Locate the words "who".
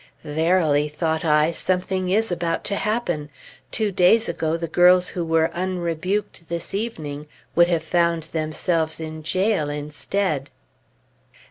5.09-5.23